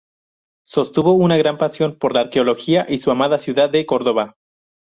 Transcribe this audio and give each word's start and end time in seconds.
Sostuvo 0.65 1.13
una 1.13 1.37
gran 1.37 1.59
pasión 1.59 1.95
por 1.99 2.15
la 2.15 2.21
arqueología 2.21 2.87
y 2.89 2.97
su 2.97 3.11
amada 3.11 3.37
ciudad 3.37 3.69
de 3.69 3.85
Córdoba. 3.85 4.33